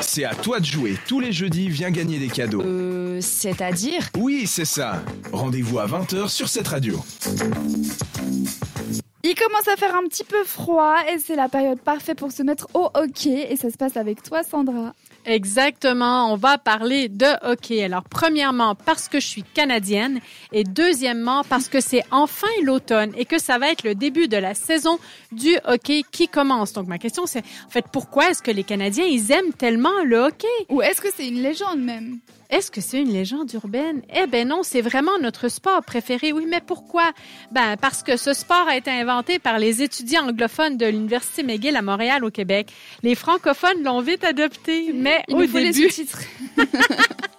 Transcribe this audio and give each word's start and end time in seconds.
C'est 0.00 0.24
à 0.24 0.34
toi 0.34 0.60
de 0.60 0.64
jouer. 0.64 0.96
Tous 1.08 1.18
les 1.18 1.32
jeudis, 1.32 1.68
viens 1.68 1.90
gagner 1.90 2.18
des 2.18 2.28
cadeaux. 2.28 2.62
Euh, 2.62 3.20
c'est-à-dire? 3.20 4.08
Oui, 4.16 4.46
c'est 4.46 4.64
ça. 4.64 5.02
Rendez-vous 5.32 5.80
à 5.80 5.86
20h 5.86 6.28
sur 6.28 6.48
cette 6.48 6.68
radio. 6.68 7.04
Il 9.26 9.34
commence 9.34 9.66
à 9.68 9.76
faire 9.76 9.96
un 9.96 10.02
petit 10.02 10.22
peu 10.22 10.44
froid 10.44 10.96
et 11.10 11.18
c'est 11.18 11.34
la 11.34 11.48
période 11.48 11.80
parfaite 11.80 12.18
pour 12.18 12.30
se 12.30 12.42
mettre 12.42 12.68
au 12.74 12.90
hockey 12.92 13.50
et 13.50 13.56
ça 13.56 13.70
se 13.70 13.78
passe 13.78 13.96
avec 13.96 14.22
toi 14.22 14.42
Sandra. 14.42 14.92
Exactement, 15.24 16.30
on 16.30 16.36
va 16.36 16.58
parler 16.58 17.08
de 17.08 17.24
hockey. 17.40 17.82
Alors, 17.82 18.04
premièrement, 18.04 18.74
parce 18.74 19.08
que 19.08 19.20
je 19.20 19.26
suis 19.26 19.42
canadienne 19.42 20.20
et 20.52 20.62
deuxièmement, 20.62 21.42
parce 21.42 21.70
que 21.70 21.80
c'est 21.80 22.02
enfin 22.10 22.46
l'automne 22.62 23.12
et 23.16 23.24
que 23.24 23.38
ça 23.38 23.56
va 23.56 23.70
être 23.70 23.84
le 23.84 23.94
début 23.94 24.28
de 24.28 24.36
la 24.36 24.52
saison 24.52 24.98
du 25.32 25.56
hockey 25.64 26.02
qui 26.12 26.28
commence. 26.28 26.74
Donc, 26.74 26.86
ma 26.86 26.98
question, 26.98 27.24
c'est, 27.24 27.42
en 27.66 27.70
fait, 27.70 27.86
pourquoi 27.90 28.28
est-ce 28.28 28.42
que 28.42 28.50
les 28.50 28.64
Canadiens, 28.64 29.06
ils 29.06 29.32
aiment 29.32 29.54
tellement 29.54 30.04
le 30.04 30.18
hockey? 30.18 30.46
Ou 30.68 30.82
est-ce 30.82 31.00
que 31.00 31.08
c'est 31.16 31.26
une 31.26 31.40
légende 31.40 31.80
même? 31.80 32.18
Est-ce 32.54 32.70
que 32.70 32.80
c'est 32.80 33.00
une 33.00 33.12
légende 33.12 33.52
urbaine? 33.52 34.02
Eh 34.14 34.28
ben 34.28 34.46
non, 34.46 34.62
c'est 34.62 34.80
vraiment 34.80 35.18
notre 35.20 35.48
sport 35.48 35.82
préféré. 35.82 36.32
Oui, 36.32 36.46
mais 36.48 36.60
pourquoi? 36.64 37.10
Ben, 37.50 37.76
parce 37.76 38.04
que 38.04 38.16
ce 38.16 38.32
sport 38.32 38.68
a 38.68 38.76
été 38.76 38.92
inventé 38.92 39.40
par 39.40 39.58
les 39.58 39.82
étudiants 39.82 40.28
anglophones 40.28 40.76
de 40.76 40.86
l'Université 40.86 41.42
McGill 41.42 41.74
à 41.74 41.82
Montréal, 41.82 42.24
au 42.24 42.30
Québec. 42.30 42.70
Les 43.02 43.16
francophones 43.16 43.82
l'ont 43.82 43.98
vite 44.00 44.22
adopté, 44.22 44.92
mais 44.94 45.24
Il 45.26 45.34
au 45.34 45.40
les 45.40 45.72
début... 45.72 45.90
sous-titres. 45.90 46.20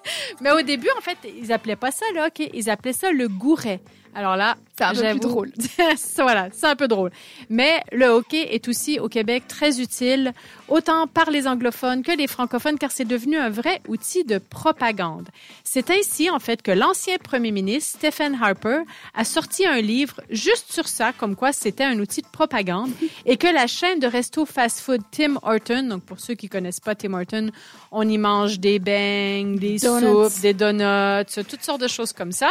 Mais 0.41 0.51
au 0.51 0.61
début, 0.61 0.89
en 0.97 1.01
fait, 1.01 1.17
ils 1.37 1.51
appelaient 1.51 1.75
pas 1.75 1.91
ça 1.91 2.05
le 2.13 2.21
hockey, 2.21 2.49
ils 2.53 2.69
appelaient 2.69 2.93
ça 2.93 3.11
le 3.11 3.27
gouret. 3.27 3.81
Alors 4.15 4.37
là, 4.37 4.55
C'est 4.77 4.83
un 4.85 4.93
peu 4.93 5.19
plus 5.19 5.19
drôle. 5.19 5.51
voilà, 6.17 6.47
c'est 6.53 6.67
un 6.67 6.75
peu 6.75 6.87
drôle. 6.87 7.11
Mais 7.49 7.81
le 7.91 8.07
hockey 8.07 8.47
est 8.53 8.67
aussi 8.69 8.97
au 8.99 9.09
Québec 9.09 9.43
très 9.47 9.81
utile, 9.81 10.33
autant 10.69 11.07
par 11.07 11.29
les 11.29 11.47
anglophones 11.47 12.01
que 12.01 12.11
les 12.11 12.27
francophones, 12.27 12.77
car 12.77 12.91
c'est 12.91 13.05
devenu 13.05 13.37
un 13.37 13.49
vrai 13.49 13.81
outil 13.87 14.23
de 14.23 14.37
propagande. 14.37 15.27
C'est 15.63 15.91
ainsi, 15.91 16.29
en 16.29 16.39
fait, 16.39 16.61
que 16.61 16.71
l'ancien 16.71 17.17
premier 17.17 17.51
ministre, 17.51 17.99
Stephen 17.99 18.37
Harper, 18.41 18.83
a 19.13 19.25
sorti 19.25 19.65
un 19.65 19.81
livre 19.81 20.21
juste 20.29 20.71
sur 20.71 20.87
ça, 20.87 21.11
comme 21.11 21.35
quoi 21.35 21.51
c'était 21.51 21.83
un 21.83 21.99
outil 21.99 22.21
de 22.21 22.27
propagande, 22.27 22.91
et 23.25 23.35
que 23.35 23.47
la 23.47 23.67
chaîne 23.67 23.99
de 23.99 24.07
resto 24.07 24.45
fast-food 24.45 25.01
Tim 25.11 25.39
Horton, 25.41 25.83
donc 25.89 26.03
pour 26.03 26.19
ceux 26.21 26.35
qui 26.35 26.47
connaissent 26.47 26.79
pas 26.79 26.95
Tim 26.95 27.13
Horton, 27.13 27.51
on 27.91 28.07
y 28.07 28.17
mange 28.17 28.59
des 28.59 28.79
beignes, 28.79 29.57
des 29.57 29.77
Donuts. 29.77 30.29
soupes, 30.29 30.41
des 30.41 30.53
donuts, 30.53 31.25
toutes 31.49 31.63
sortes 31.63 31.81
de 31.81 31.87
choses 31.87 32.13
comme 32.13 32.31
ça. 32.31 32.49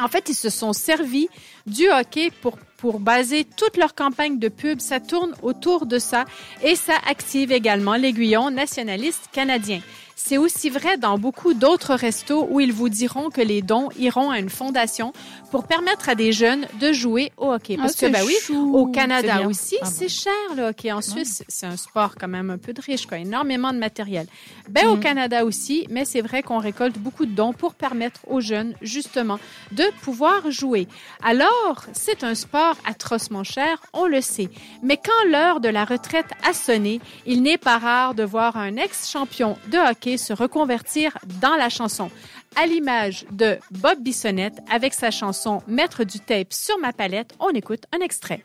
En 0.00 0.08
fait, 0.08 0.28
ils 0.28 0.34
se 0.34 0.50
sont 0.50 0.72
servis 0.72 1.28
du 1.66 1.88
hockey 1.90 2.30
pour, 2.42 2.58
pour 2.84 3.00
baser 3.00 3.44
toute 3.56 3.78
leur 3.78 3.94
campagne 3.94 4.38
de 4.38 4.48
pub. 4.48 4.78
Ça 4.78 5.00
tourne 5.00 5.32
autour 5.40 5.86
de 5.86 5.98
ça 5.98 6.26
et 6.62 6.76
ça 6.76 6.92
active 7.08 7.50
également 7.50 7.94
l'aiguillon 7.94 8.50
nationaliste 8.50 9.30
canadien. 9.32 9.80
C'est 10.16 10.38
aussi 10.38 10.70
vrai 10.70 10.96
dans 10.96 11.18
beaucoup 11.18 11.54
d'autres 11.54 11.94
restos 11.94 12.46
où 12.48 12.60
ils 12.60 12.72
vous 12.72 12.88
diront 12.88 13.30
que 13.30 13.40
les 13.40 13.62
dons 13.62 13.88
iront 13.98 14.30
à 14.30 14.38
une 14.38 14.48
fondation 14.48 15.12
pour 15.50 15.66
permettre 15.66 16.08
à 16.08 16.14
des 16.14 16.30
jeunes 16.32 16.66
de 16.80 16.92
jouer 16.92 17.32
au 17.36 17.50
hockey. 17.52 17.76
Parce 17.76 17.94
Ah, 18.00 18.06
que, 18.06 18.12
ben 18.12 18.22
oui, 18.24 18.34
chou. 18.40 18.74
au 18.76 18.86
Canada 18.86 19.46
aussi, 19.48 19.76
Ah 19.82 19.84
bon. 19.86 19.90
c'est 19.92 20.08
cher 20.08 20.32
le 20.56 20.62
hockey. 20.68 20.92
En 20.92 21.02
Suisse, 21.02 21.42
c'est 21.48 21.66
un 21.66 21.76
sport 21.76 22.14
quand 22.18 22.28
même 22.28 22.48
un 22.50 22.58
peu 22.58 22.72
de 22.72 22.80
riche, 22.80 23.06
quoi. 23.06 23.18
Énormément 23.18 23.72
de 23.72 23.78
matériel. 23.78 24.26
Ben, 24.70 24.86
au 24.86 24.96
Canada 24.96 25.44
aussi, 25.44 25.84
mais 25.90 26.04
c'est 26.04 26.22
vrai 26.22 26.42
qu'on 26.42 26.58
récolte 26.58 26.96
beaucoup 26.98 27.26
de 27.26 27.32
dons 27.32 27.52
pour 27.52 27.74
permettre 27.74 28.20
aux 28.28 28.40
jeunes, 28.40 28.74
justement, 28.82 29.40
de 29.72 29.84
pouvoir 30.02 30.48
jouer. 30.50 30.86
Alors, 31.24 31.84
c'est 31.92 32.22
un 32.22 32.36
sport 32.36 32.73
atrocement 32.86 33.44
cher, 33.44 33.80
on 33.92 34.06
le 34.06 34.20
sait. 34.20 34.50
Mais 34.82 34.96
quand 34.96 35.30
l'heure 35.30 35.60
de 35.60 35.68
la 35.68 35.84
retraite 35.84 36.30
a 36.48 36.52
sonné, 36.52 37.00
il 37.26 37.42
n'est 37.42 37.58
pas 37.58 37.78
rare 37.78 38.14
de 38.14 38.22
voir 38.22 38.56
un 38.56 38.76
ex-champion 38.76 39.56
de 39.70 39.78
hockey 39.78 40.16
se 40.16 40.32
reconvertir 40.32 41.18
dans 41.40 41.56
la 41.56 41.68
chanson. 41.68 42.10
À 42.56 42.66
l'image 42.66 43.26
de 43.32 43.58
Bob 43.70 44.00
Bissonnette 44.00 44.58
avec 44.70 44.94
sa 44.94 45.10
chanson 45.10 45.62
Mettre 45.66 46.04
du 46.04 46.20
tape 46.20 46.52
sur 46.52 46.78
ma 46.78 46.92
palette, 46.92 47.34
on 47.40 47.50
écoute 47.50 47.84
un 47.92 48.02
extrait. 48.02 48.42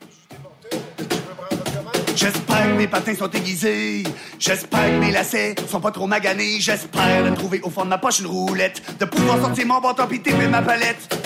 J'espère 2.16 2.66
que 2.66 2.72
mes 2.76 2.88
patins 2.88 3.14
sont 3.14 3.30
aiguisés. 3.30 4.02
J'espère 4.38 4.86
que 4.86 4.98
mes 4.98 5.12
lacets 5.12 5.54
sont 5.68 5.80
pas 5.80 5.90
trop 5.90 6.06
maganés. 6.06 6.56
J'espère 6.58 7.24
de 7.24 7.34
trouver 7.34 7.60
au 7.62 7.70
fond 7.70 7.84
de 7.84 7.88
ma 7.88 7.98
poche 7.98 8.20
une 8.20 8.26
roulette. 8.26 8.82
De 8.98 9.04
pouvoir 9.04 9.40
sortir 9.40 9.66
mon 9.66 9.80
bâton 9.80 10.06
pis 10.06 10.20
taper 10.20 10.48
ma 10.48 10.60
palette. 10.60 11.16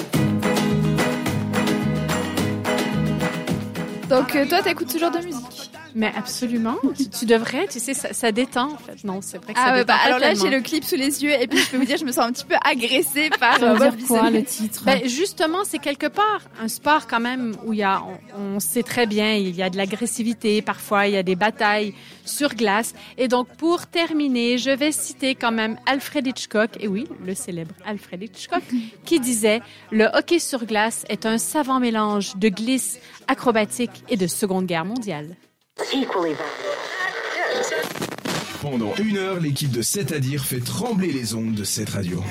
Donc 4.09 4.37
euh, 4.37 4.47
toi 4.47 4.63
t'écoutes 4.63 4.91
ce 4.91 4.99
genre 4.99 5.11
de 5.11 5.19
musique 5.19 5.64
Mais 5.95 6.13
absolument, 6.17 6.77
tu, 6.97 7.09
tu 7.09 7.27
devrais, 7.27 7.67
tu 7.69 7.79
sais, 7.79 7.95
ça, 7.95 8.13
ça 8.13 8.33
détend 8.33 8.73
en 8.73 8.79
fait. 8.79 9.05
Non, 9.05 9.21
c'est 9.23 9.39
vrai 9.39 9.55
que 9.55 9.59
ça 9.59 9.67
Ah 9.67 9.73
ouais, 9.73 9.79
détend 9.81 9.93
bah 9.93 9.99
pas 9.99 10.07
alors 10.07 10.19
là 10.19 10.35
j'ai 10.35 10.51
le 10.51 10.61
clip 10.61 10.85
sous 10.85 10.97
les 10.97 11.23
yeux 11.23 11.31
et 11.41 11.47
puis 11.47 11.59
je 11.59 11.71
peux 11.71 11.77
vous 11.77 11.85
dire 11.85 11.97
je 11.97 12.05
me 12.05 12.13
sens 12.13 12.25
un 12.27 12.33
petit 12.33 12.45
peu 12.45 12.57
agressée 12.65 13.31
par 13.41 13.59
Ça 13.59 13.71
euh, 13.71 13.73
veut 13.75 13.91
Bob 13.91 13.97
dire 13.97 14.07
quoi, 14.09 14.31
le 14.31 14.45
titre? 14.45 14.83
Ben, 14.85 15.09
justement, 15.09 15.65
c'est 15.65 15.79
quelque 15.79 16.07
part 16.07 16.41
un 16.61 16.69
sport 16.69 17.07
quand 17.07 17.21
même 17.21 17.55
où 17.65 17.73
il 17.73 17.79
y 17.79 17.83
a, 17.83 18.03
on, 18.37 18.57
on 18.57 18.61
sait 18.61 18.83
très 18.83 19.07
bien, 19.07 19.35
il 19.35 19.55
y 19.55 19.63
a 19.63 19.71
de 19.71 19.77
l'agressivité, 19.77 20.63
parfois 20.63 21.07
il 21.07 21.15
y 21.15 21.17
a 21.17 21.23
des 21.23 21.37
batailles 21.37 21.95
sur 22.25 22.55
glace. 22.55 22.95
Et 23.19 23.29
donc, 23.29 23.49
pour 23.57 23.87
terminer, 23.87 24.59
je 24.59 24.71
vais 24.71 24.93
citer 24.93 25.35
quand 25.35 25.53
même 25.53 25.79
Alfred 25.87 26.27
Hitchcock, 26.27 26.71
et 26.81 26.89
oui, 26.89 27.07
le 27.25 27.35
célèbre 27.35 27.75
Alfred 27.85 28.23
Hitchcock, 28.23 28.63
qui 29.05 29.21
disait, 29.21 29.61
le 29.91 30.07
hockey 30.07 30.39
sur 30.39 30.65
glace 30.65 31.05
est 31.09 31.27
un 31.27 31.39
savant 31.39 31.81
mélange 31.81 32.37
de 32.37 32.49
glisse, 32.49 32.99
acrobatique 33.29 34.05
et 34.09 34.17
de 34.17 34.27
Seconde 34.27 34.67
Guerre 34.67 34.85
mondiale. 34.85 35.37
Pendant 38.63 38.95
une 38.97 39.17
heure, 39.17 39.41
l'équipe 39.41 39.71
de 39.71 39.83
7 39.83 40.13
à 40.13 40.21
dire 40.21 40.45
fait 40.45 40.61
trembler 40.61 41.11
les 41.11 41.35
ondes 41.35 41.55
de 41.55 41.65
cette 41.65 41.91
radio. 41.91 42.23